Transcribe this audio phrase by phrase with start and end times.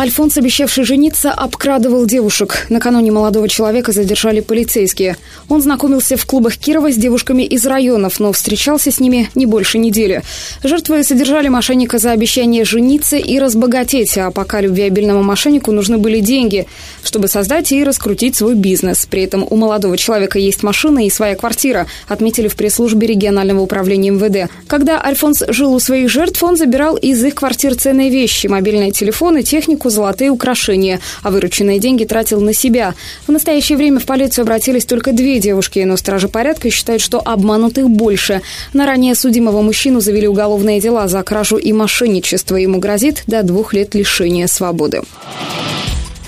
[0.00, 2.64] Альфонс, обещавший жениться, обкрадывал девушек.
[2.70, 5.18] Накануне молодого человека задержали полицейские.
[5.46, 9.76] Он знакомился в клубах Кирова с девушками из районов, но встречался с ними не больше
[9.76, 10.22] недели.
[10.64, 16.66] Жертвы содержали мошенника за обещание жениться и разбогатеть, а пока любвеобильному мошеннику нужны были деньги,
[17.04, 19.04] чтобы создать и раскрутить свой бизнес.
[19.04, 24.12] При этом у молодого человека есть машина и своя квартира, отметили в пресс-службе регионального управления
[24.12, 24.50] МВД.
[24.66, 29.42] Когда Альфонс жил у своих жертв, он забирал из их квартир ценные вещи, мобильные телефоны,
[29.42, 32.94] технику, золотые украшения, а вырученные деньги тратил на себя.
[33.26, 37.88] В настоящее время в полицию обратились только две девушки, но стражи порядка считают, что обманутых
[37.90, 38.42] больше.
[38.72, 42.56] На ранее судимого мужчину завели уголовные дела за кражу и мошенничество.
[42.56, 45.02] Ему грозит до двух лет лишения свободы.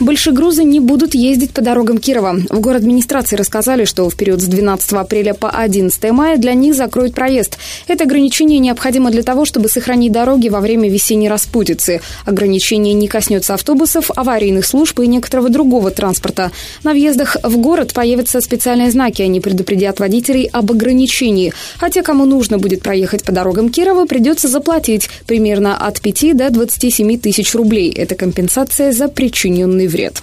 [0.02, 2.36] Большегрузы не будут ездить по дорогам Кирова.
[2.50, 6.74] В город администрации рассказали, что в период с 12 апреля по 11 мая для них
[6.74, 7.56] закроют проезд.
[7.86, 12.00] Это ограничение необходимо для того, чтобы сохранить дороги во время весенней распутицы.
[12.26, 16.50] Ограничение не коснется автобусов, аварийных служб и некоторого другого транспорта.
[16.82, 19.22] На въездах в город появятся специальные знаки.
[19.22, 21.52] Они предупредят водителей об ограничении.
[21.78, 26.50] А те, кому нужно будет проехать по дорогам Кирова, придется заплатить примерно от 5 до
[26.50, 27.92] 27 тысяч рублей.
[27.92, 30.22] Это компенсация за причиненный вред.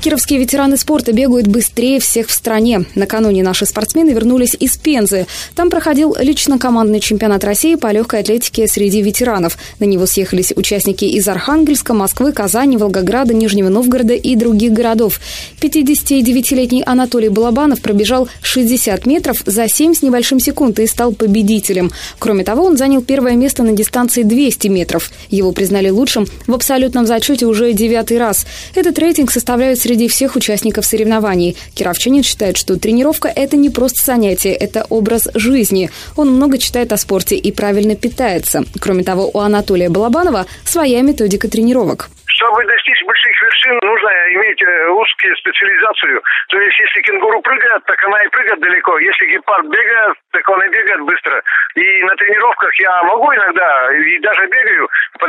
[0.00, 2.86] Кировские ветераны спорта бегают быстрее всех в стране.
[2.94, 5.26] Накануне наши спортсмены вернулись из Пензы.
[5.54, 9.58] Там проходил лично командный чемпионат России по легкой атлетике среди ветеранов.
[9.78, 15.20] На него съехались участники из Архангельска, Москвы, Казани, Волгограда, Нижнего Новгорода и других городов.
[15.60, 21.92] 59-летний Анатолий Балабанов пробежал 60 метров за 7 с небольшим секунд и стал победителем.
[22.18, 25.10] Кроме того, он занял первое место на дистанции 200 метров.
[25.28, 28.46] Его признали лучшим в абсолютном зачете уже девятый раз.
[28.74, 31.56] Этот рейтинг составляет среди всех участников соревнований.
[31.74, 35.90] Кировчанин считает, что тренировка– это не просто занятие, это образ жизни.
[36.16, 38.62] Он много читает о спорте и правильно питается.
[38.80, 42.10] Кроме того, у Анатолия Балабанова своя методика тренировок.
[42.40, 46.22] Чтобы достичь больших вершин, нужно иметь э, узкую специализацию.
[46.48, 48.98] То есть, если кенгуру прыгает, так она и прыгает далеко.
[48.98, 51.42] Если гепард бегает, так он и бегает быстро.
[51.74, 54.59] И на тренировках я могу иногда, и даже бегаю по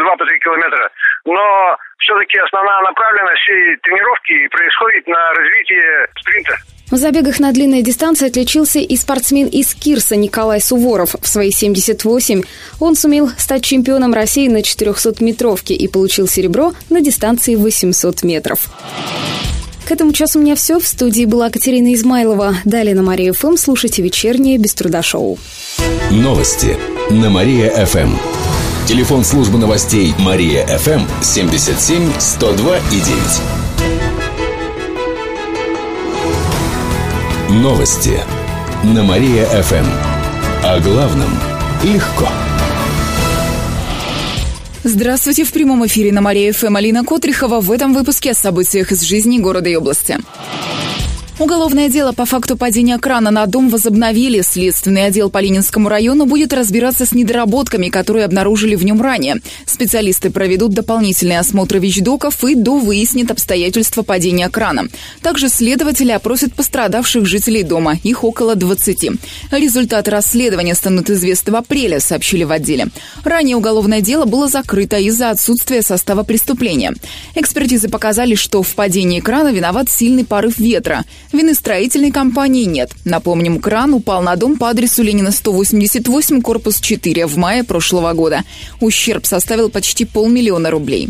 [0.02, 0.90] 2-3 километра,
[1.26, 6.58] но все-таки основная направленность всей тренировки происходит на развитие спринта.
[6.92, 11.16] В забегах на длинной дистанции отличился и спортсмен из Кирса Николай Суворов.
[11.22, 12.44] В свои 78
[12.82, 18.68] он сумел стать чемпионом России на 400-метровке и получил серебро на дистанции 800 метров.
[19.88, 20.80] К этому часу у меня все.
[20.80, 22.56] В студии была Катерина Измайлова.
[22.66, 25.38] Далее на Мария ФМ слушайте вечернее без труда шоу.
[26.12, 26.78] Новости
[27.10, 28.41] на Мария-ФМ.
[28.86, 33.00] Телефон службы новостей Мария-ФМ 77 102 и
[37.52, 37.62] 9.
[37.62, 38.20] Новости
[38.84, 39.86] на Мария-ФМ.
[40.64, 41.30] О главном
[41.84, 42.28] легко.
[44.84, 45.46] Здравствуйте!
[45.46, 49.38] В прямом эфире на Мария ФМ Алина Котрихова в этом выпуске о событиях из жизни
[49.38, 50.18] города и области.
[51.42, 54.42] Уголовное дело по факту падения крана на дом возобновили.
[54.42, 59.38] Следственный отдел по Ленинскому району будет разбираться с недоработками, которые обнаружили в нем ранее.
[59.66, 64.84] Специалисты проведут дополнительные осмотры вещдоков и довыяснят обстоятельства падения крана.
[65.24, 67.98] Также следователи опросят пострадавших жителей дома.
[68.04, 69.10] Их около 20.
[69.50, 72.90] Результаты расследования станут известны в апреле, сообщили в отделе.
[73.24, 76.94] Ранее уголовное дело было закрыто из-за отсутствия состава преступления.
[77.34, 81.04] Экспертизы показали, что в падении крана виноват сильный порыв ветра.
[81.32, 82.92] Вины строительной компании нет.
[83.06, 88.44] Напомним, кран упал на дом по адресу Ленина 188, корпус 4 в мае прошлого года.
[88.80, 91.10] Ущерб составил почти полмиллиона рублей.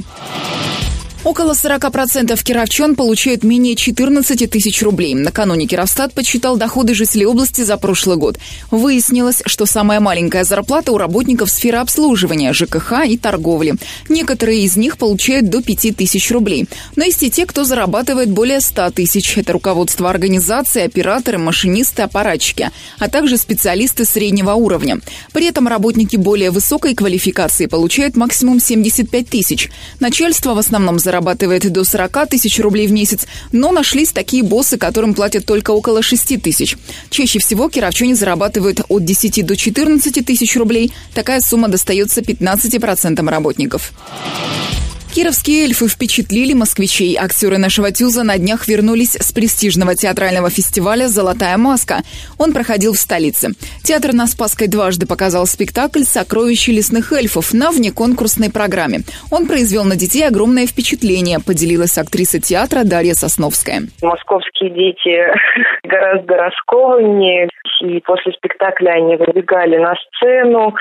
[1.24, 5.14] Около 40% кировчан получают менее 14 тысяч рублей.
[5.14, 8.40] Накануне Кировстат подсчитал доходы жителей области за прошлый год.
[8.72, 13.76] Выяснилось, что самая маленькая зарплата у работников сферы обслуживания, ЖКХ и торговли.
[14.10, 16.66] Некоторые из них получают до 5 тысяч рублей.
[16.96, 19.38] Но есть и те, кто зарабатывает более 100 тысяч.
[19.38, 25.00] Это руководство организации, операторы, машинисты, аппаратчики, а также специалисты среднего уровня.
[25.34, 29.70] При этом работники более высокой квалификации получают максимум 75 тысяч.
[30.00, 34.78] Начальство в основном зарабатывает зарабатывает до 40 тысяч рублей в месяц, но нашлись такие боссы,
[34.78, 36.78] которым платят только около 6 тысяч.
[37.10, 40.94] Чаще всего кировчане зарабатывают от 10 до 14 тысяч рублей.
[41.14, 43.92] Такая сумма достается 15% работников.
[45.14, 47.18] Кировские эльфы впечатлили москвичей.
[47.20, 51.96] Актеры нашего Тюза на днях вернулись с престижного театрального фестиваля «Золотая маска».
[52.40, 53.50] Он проходил в столице.
[53.84, 59.00] Театр на Спасской дважды показал спектакль «Сокровища лесных эльфов» на внеконкурсной программе.
[59.30, 63.82] Он произвел на детей огромное впечатление, поделилась актриса театра Дарья Сосновская.
[64.02, 65.28] Московские дети
[65.84, 67.50] гораздо раскованнее,
[67.82, 70.74] и после спектакля они выбегали на сцену.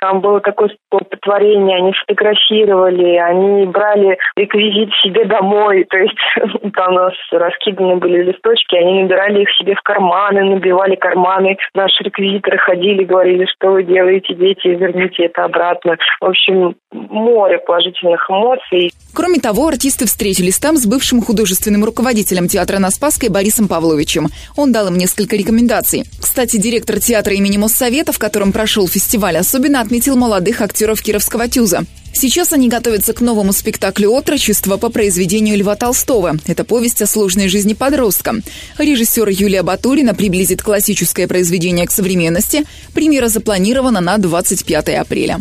[0.00, 6.16] Там было такое столпотворение, они фотографировали, они брали реквизит себе домой, то есть
[6.74, 11.56] там у нас раскиданы были листочки, они набирали их себе в карманы, набивали карманы.
[11.74, 15.96] Наши реквизиторы ходили, говорили, что вы делаете, дети, верните это обратно.
[16.20, 18.92] В общем, море положительных эмоций.
[19.14, 24.26] Кроме того, артисты встретились там с бывшим художественным руководителем театра на Спасской Борисом Павловичем.
[24.56, 26.02] Он дал им несколько рекомендаций.
[26.20, 31.80] Кстати, директор театра имени Моссовета, в котором прошел фестиваль, особенно отметил молодых актеров Кировского ТЮЗа.
[32.12, 36.36] Сейчас они готовятся к новому спектаклю «Отрочество» по произведению Льва Толстого.
[36.46, 38.36] Это повесть о сложной жизни подростка.
[38.78, 42.64] Режиссер Юлия Батурина приблизит классическое произведение к современности.
[42.92, 45.40] Премьера запланирована на 25 апреля.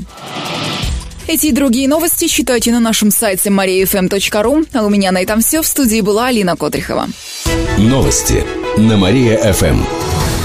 [1.28, 4.68] Эти и другие новости читайте на нашем сайте mariafm.ru.
[4.74, 5.62] А у меня на этом все.
[5.62, 7.10] В студии была Алина Котрихова.
[7.78, 8.46] Новости
[8.78, 9.84] на Мария-ФМ.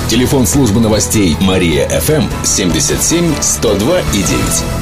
[0.09, 4.82] Телефон службы новостей Мария-ФМ 77 102 и 9.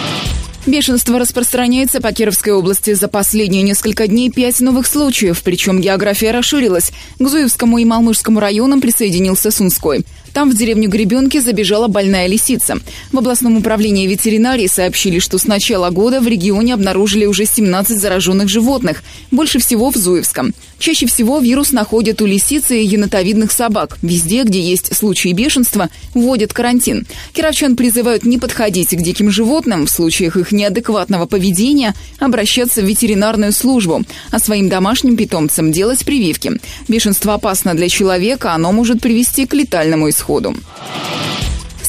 [0.71, 2.93] Бешенство распространяется по Кировской области.
[2.93, 6.93] За последние несколько дней пять новых случаев, причем география расширилась.
[7.19, 10.05] К Зуевскому и Малмышскому районам присоединился Сунской.
[10.33, 12.77] Там в деревню Гребенки забежала больная лисица.
[13.11, 18.47] В областном управлении ветеринарии сообщили, что с начала года в регионе обнаружили уже 17 зараженных
[18.47, 20.53] животных, больше всего в Зуевском.
[20.81, 23.99] Чаще всего вирус находят у лисицы и енотовидных собак.
[24.01, 27.05] Везде, где есть случаи бешенства, вводят карантин.
[27.33, 33.51] Кировчан призывают не подходить к диким животным, в случаях их неадекватного поведения обращаться в ветеринарную
[33.51, 34.01] службу,
[34.31, 36.53] а своим домашним питомцам делать прививки.
[36.87, 40.55] Бешенство опасно для человека, оно может привести к летальному исходу.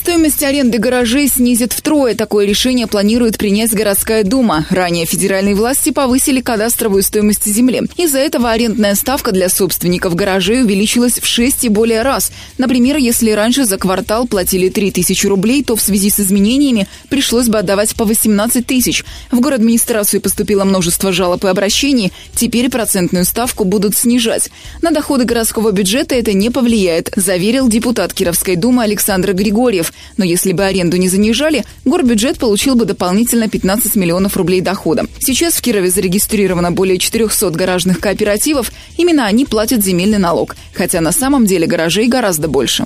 [0.03, 2.17] Стоимость аренды гаражей снизит втрое.
[2.17, 4.67] Такое решение планирует принять городская дума.
[4.69, 7.83] Ранее федеральные власти повысили кадастровую стоимость земли.
[7.97, 12.33] Из-за этого арендная ставка для собственников гаражей увеличилась в 6 и более раз.
[12.59, 17.47] Например, если раньше за квартал платили 3 тысячи рублей, то в связи с изменениями пришлось
[17.47, 19.05] бы отдавать по 18 тысяч.
[19.31, 22.13] В город администрацию поступило множество жалоб и обращений.
[22.35, 24.51] Теперь процентную ставку будут снижать.
[24.81, 29.92] На доходы городского бюджета это не повлияет, заверил депутат Кировской думы Александр Григорьев.
[30.17, 35.07] Но если бы аренду не занижали, горбюджет получил бы дополнительно 15 миллионов рублей дохода.
[35.21, 38.73] Сейчас в Кирове зарегистрировано более 400 гаражных кооперативов.
[38.97, 40.57] Именно они платят земельный налог.
[40.75, 42.85] Хотя на самом деле гаражей гораздо больше.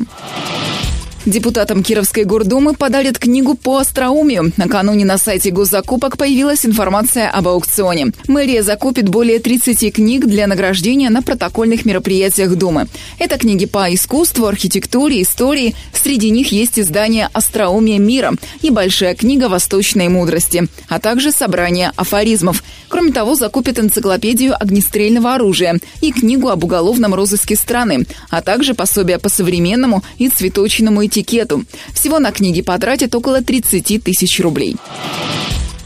[1.26, 4.52] Депутатам Кировской гордумы подарят книгу по остроумию.
[4.56, 8.12] Накануне на сайте госзакупок появилась информация об аукционе.
[8.28, 12.86] Мэрия закупит более 30 книг для награждения на протокольных мероприятиях Думы.
[13.18, 15.74] Это книги по искусству, архитектуре, истории.
[15.92, 22.62] Среди них есть издание «Остроумие мира» и большая книга восточной мудрости, а также собрание афоризмов.
[22.88, 29.18] Кроме того, закупят энциклопедию огнестрельного оружия и книгу об уголовном розыске страны, а также пособие
[29.18, 31.64] по современному и цветочному этикету этикету.
[31.94, 34.76] Всего на книги потратят около 30 тысяч рублей.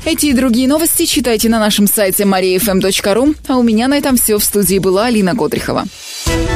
[0.05, 3.37] Эти и другие новости читайте на нашем сайте mariafm.ru.
[3.49, 4.39] А у меня на этом все.
[4.39, 5.84] В студии была Алина Котрихова.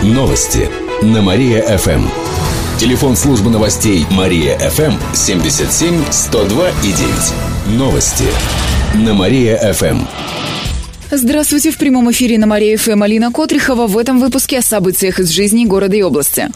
[0.03, 0.69] Новости
[1.03, 2.09] на Мария-ФМ.
[2.79, 6.93] Телефон службы новостей Мария-ФМ 77 102 и
[7.67, 7.79] 9.
[7.79, 8.25] Новости
[8.95, 10.01] на Мария-ФМ.
[11.11, 13.87] Здравствуйте, в прямом эфире на Мария-ФМ Алина Котрихова.
[13.87, 16.49] В этом выпуске о событиях из жизни города и области.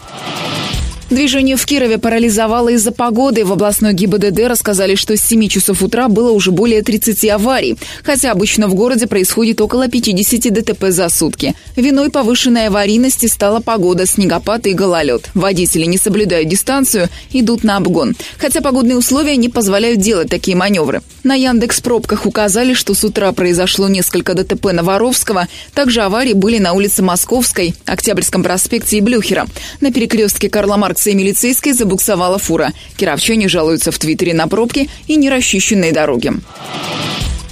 [1.09, 3.43] Движение в Кирове парализовало из-за погоды.
[3.43, 8.31] В областной ГИБДД рассказали, что с 7 часов утра было уже более 30 аварий, хотя
[8.31, 11.55] обычно в городе происходит около 50 ДТП за сутки.
[11.75, 15.31] Виной повышенной аварийности стала погода, снегопад и гололед.
[15.33, 18.15] Водители не соблюдают дистанцию, идут на обгон.
[18.37, 21.01] Хотя погодные условия не позволяют делать такие маневры.
[21.23, 25.47] На Яндекс пробках указали, что с утра произошло несколько ДТП на Воровского.
[25.73, 29.47] Также аварии были на улице Московской, Октябрьском проспекте и Блюхера.
[29.81, 32.73] На перекрестке Карла Маркса акции милицейской забуксовала фура.
[32.97, 36.33] Кировчане жалуются в Твиттере на пробки и нерасчищенные дороги.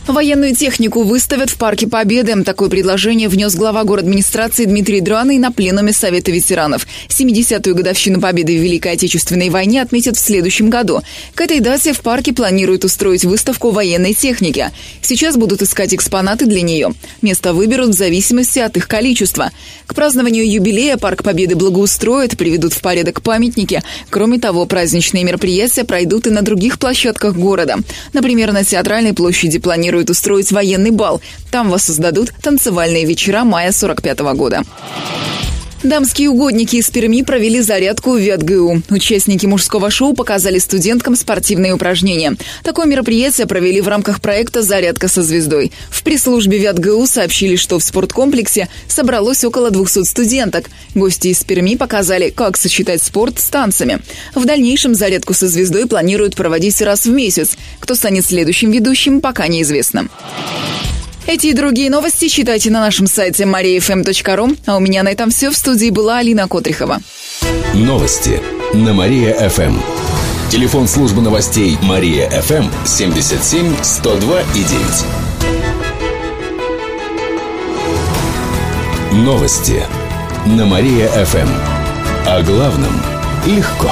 [0.08, 2.42] Военную технику выставят в Парке Победы.
[2.44, 6.88] Такое предложение внес глава город администрации Дмитрий Драный на пленуме Совета ветеранов.
[7.10, 11.02] 70-ю годовщину победы в Великой Отечественной войне отметят в следующем году.
[11.36, 14.72] К этой дате в парке планируют устроить выставку военной техники.
[15.02, 16.94] Сейчас будут искать экспонаты для нее.
[17.22, 19.52] Место выберут в зависимости от их количества.
[19.88, 23.84] К празднованию юбилея Парк Победы благоустроят, приведут в порядок памятники.
[24.10, 27.76] Кроме того, праздничные мероприятия пройдут и на других площадках города.
[28.14, 31.22] Например, на Театральной площади планируют планирует устроить военный бал.
[31.52, 34.64] Там воссоздадут танцевальные вечера мая 45 года.
[35.84, 38.82] Дамские угодники из Перми провели зарядку в ВятГУ.
[38.90, 42.36] Участники мужского шоу показали студенткам спортивные упражнения.
[42.64, 45.72] Такое мероприятие провели в рамках проекта «Зарядка со звездой».
[45.92, 50.72] В пресс-службе ВятГУ сообщили, что в спорткомплексе собралось около 200 студенток.
[50.96, 54.00] Гости из Перми показали, как сочетать спорт с танцами.
[54.34, 57.56] В дальнейшем «Зарядку со звездой» планируют проводить раз в месяц.
[57.80, 60.08] Кто станет следующим ведущим, пока неизвестно.
[61.28, 64.58] Эти и другие новости читайте на нашем сайте mariafm.ru.
[64.66, 65.50] А у меня на этом все.
[65.52, 67.02] В студии была Алина Котрихова.
[67.74, 68.42] Новости
[68.74, 69.78] на Мария-ФМ.
[70.50, 74.64] Телефон службы новостей Мария-ФМ 77 102 и
[79.12, 79.26] 9.
[79.26, 79.84] Новости
[80.46, 81.50] на Мария-ФМ.
[82.26, 83.04] О главном
[83.46, 83.92] легко.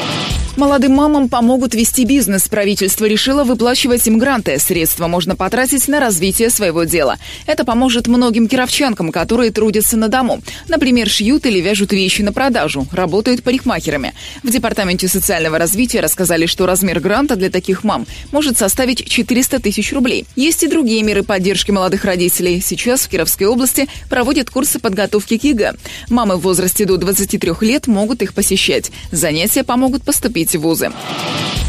[0.57, 2.49] Молодым мамам помогут вести бизнес.
[2.49, 4.59] Правительство решило выплачивать им гранты.
[4.59, 7.17] Средства можно потратить на развитие своего дела.
[7.45, 10.41] Это поможет многим кировчанкам, которые трудятся на дому.
[10.67, 14.13] Например, шьют или вяжут вещи на продажу, работают парикмахерами.
[14.43, 19.93] В Департаменте социального развития рассказали, что размер гранта для таких мам может составить 400 тысяч
[19.93, 20.25] рублей.
[20.35, 22.61] Есть и другие меры поддержки молодых родителей.
[22.61, 25.75] Сейчас в Кировской области проводят курсы подготовки к ЕГЭ.
[26.09, 28.91] Мамы в возрасте до 23 лет могут их посещать.
[29.11, 30.91] Занятия помогут поступить поступить в вузы.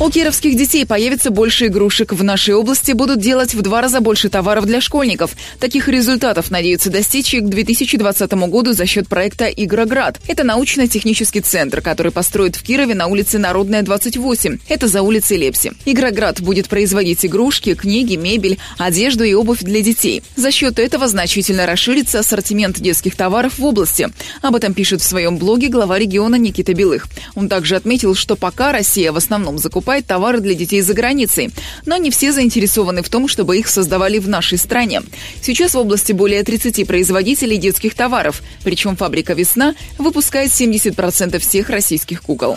[0.00, 2.12] У кировских детей появится больше игрушек.
[2.12, 5.36] В нашей области будут делать в два раза больше товаров для школьников.
[5.60, 10.20] Таких результатов надеются достичь и к 2020 году за счет проекта «Игроград».
[10.26, 14.58] Это научно-технический центр, который построят в Кирове на улице Народная, 28.
[14.68, 15.72] Это за улицей Лепси.
[15.84, 20.24] «Игроград» будет производить игрушки, книги, мебель, одежду и обувь для детей.
[20.34, 24.08] За счет этого значительно расширится ассортимент детских товаров в области.
[24.40, 27.06] Об этом пишет в своем блоге глава региона Никита Белых.
[27.36, 31.50] Он также отметил, что пока Россия в основном закупает товары для детей за границей,
[31.86, 35.02] но не все заинтересованы в том, чтобы их создавали в нашей стране.
[35.42, 42.22] Сейчас в области более 30 производителей детских товаров, причем фабрика «Весна» выпускает 70% всех российских
[42.22, 42.56] кукол.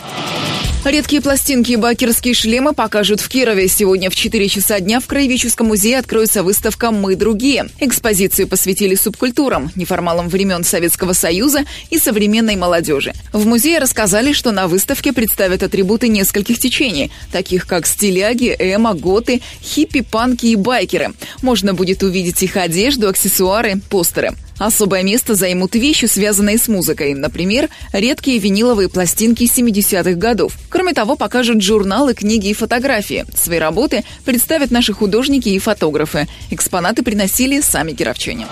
[0.86, 3.66] Редкие пластинки и бакерские шлемы покажут в Кирове.
[3.66, 7.68] Сегодня в 4 часа дня в Краеведческом музее откроется выставка «Мы другие».
[7.80, 13.14] Экспозицию посвятили субкультурам, неформалам времен Советского Союза и современной молодежи.
[13.32, 19.42] В музее рассказали, что на выставке представят атрибуты нескольких течений, таких как стиляги, эмо, готы,
[19.62, 21.12] хиппи, панки и байкеры.
[21.42, 24.34] Можно будет увидеть их одежду, аксессуары, постеры.
[24.58, 27.14] Особое место займут вещи, связанные с музыкой.
[27.14, 30.54] Например, редкие виниловые пластинки 70-х годов.
[30.70, 33.26] Кроме того, покажут журналы, книги и фотографии.
[33.34, 36.26] Свои работы представят наши художники и фотографы.
[36.50, 38.46] Экспонаты приносили сами кировчане.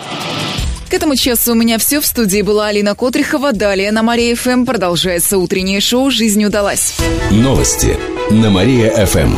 [0.91, 2.01] К этому часу у меня все.
[2.01, 3.53] В студии была Алина Котрихова.
[3.53, 6.95] Далее на Мария FM продолжается утреннее шоу «Жизнь удалась».
[7.31, 7.97] Новости
[8.31, 9.37] на Мария FM.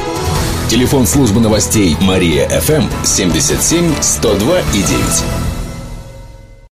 [0.69, 5.46] Телефон службы новостей Мария FM 77 102 и 9.